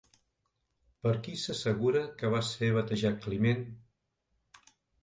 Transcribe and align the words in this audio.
Per 1.03 1.11
qui 1.27 1.35
s'assegura 1.41 2.03
que 2.23 2.33
va 2.37 2.43
ser 2.51 2.73
batejat 2.79 3.25
Climent? 3.29 3.65